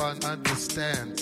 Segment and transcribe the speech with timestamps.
[0.00, 1.19] spiritual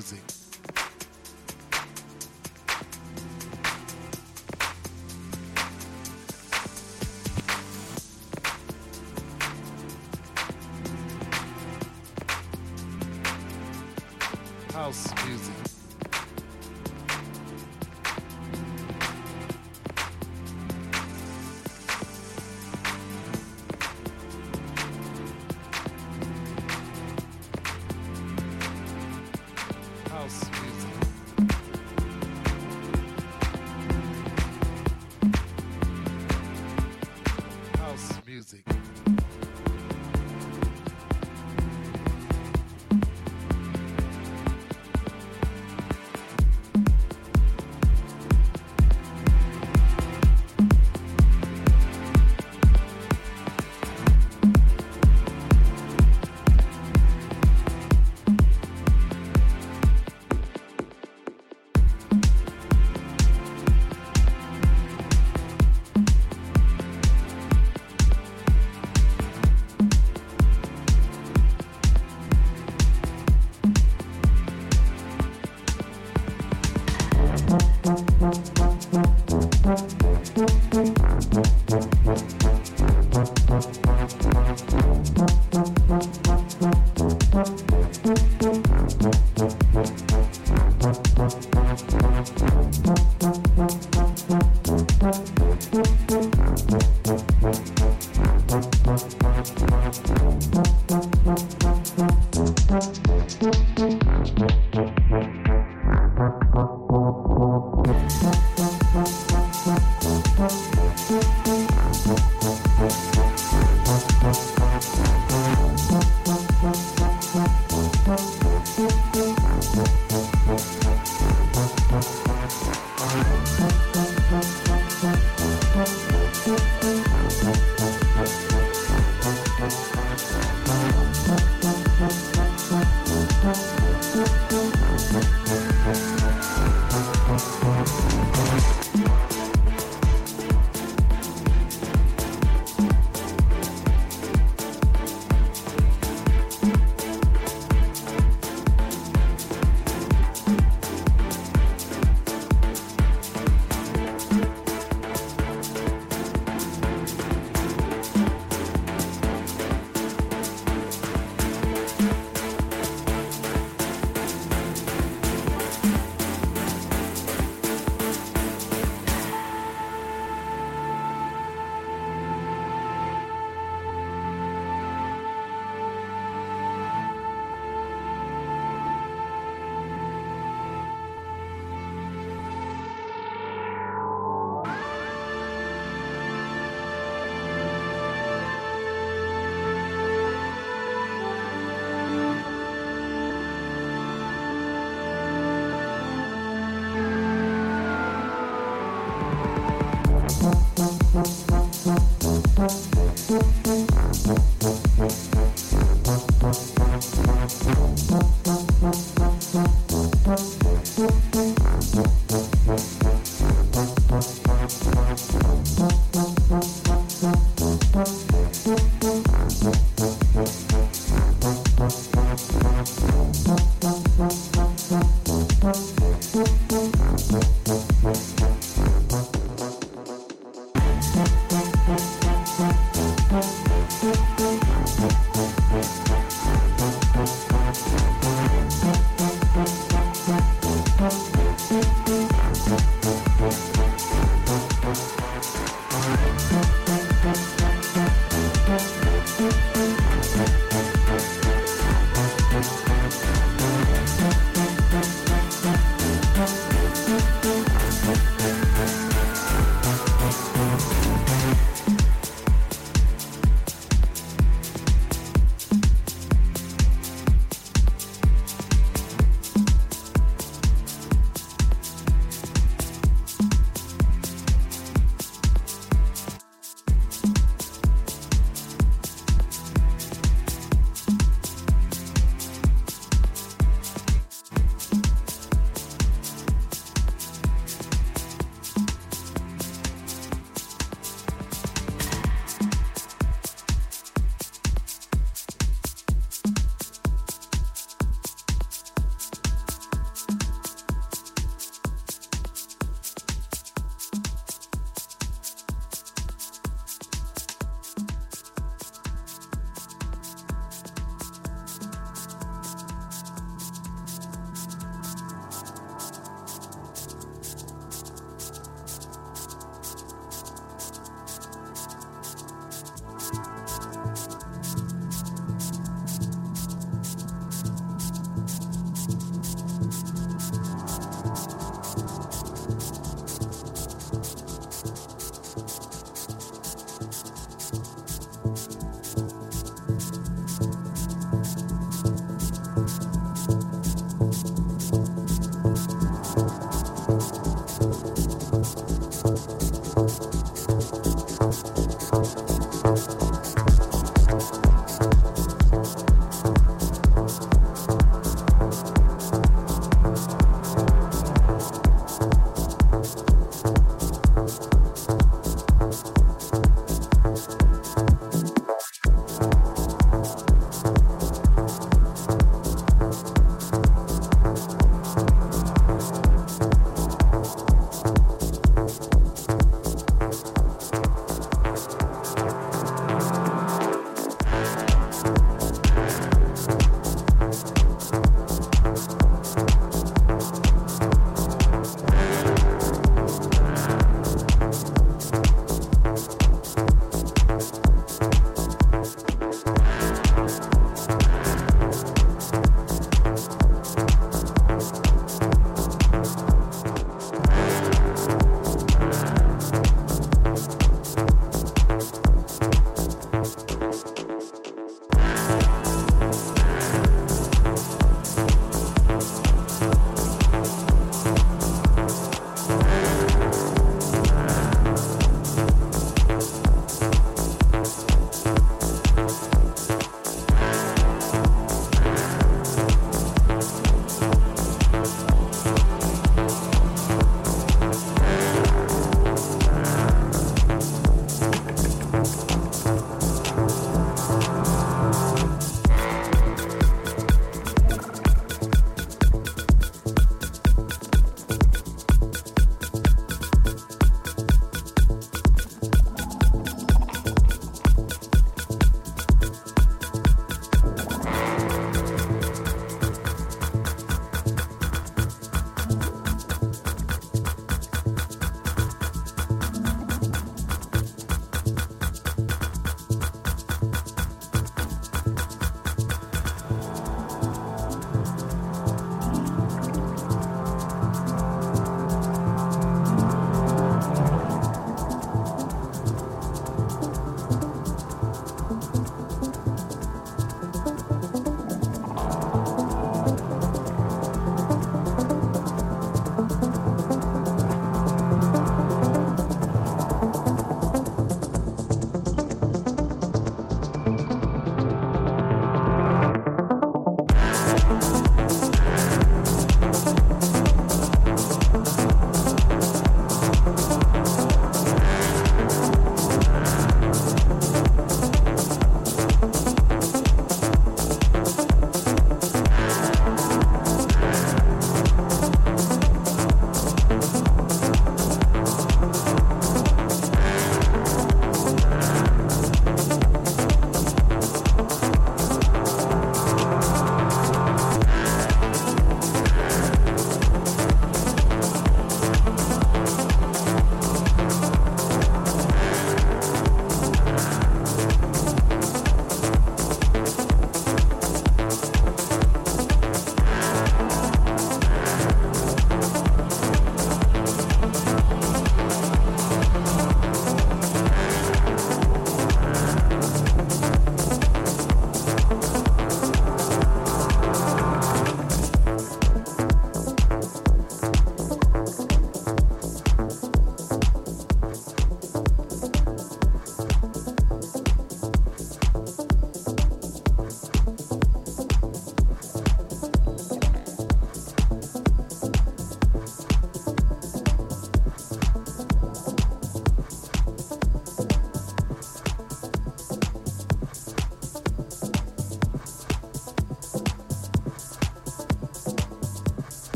[0.00, 0.33] Thank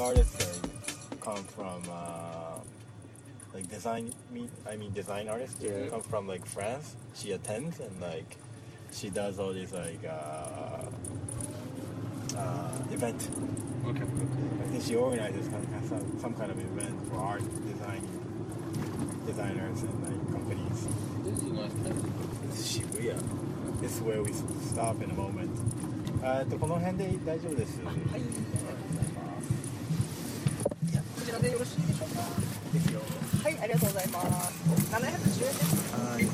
[0.00, 0.70] artist thing.
[1.20, 2.58] Come from uh,
[3.52, 5.56] like design me I mean design artist.
[5.60, 5.88] Yeah.
[5.90, 6.96] Come from like France.
[7.14, 8.36] She attends and like
[8.92, 10.84] she does all these like uh,
[12.36, 13.28] uh, event.
[13.86, 14.02] Okay.
[14.02, 18.02] I think she organizes some, some, some kind of event for art design
[19.26, 20.88] designers and like companies.
[21.24, 22.02] This is a nice place.
[22.48, 23.80] This is Shibuya.
[23.80, 25.50] This is where we stop in a moment.
[26.22, 27.78] えっとこの辺で大丈夫です。
[27.84, 27.96] はい。
[31.41, 32.21] でよろしいでしょうか？
[32.73, 33.01] ですよ。
[33.43, 34.53] はい、ありがとうございます。
[34.91, 35.93] 710円です。
[35.95, 36.30] はい。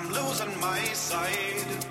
[0.00, 1.87] I'm losing my sight.